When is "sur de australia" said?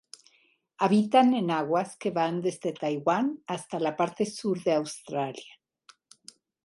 4.25-5.53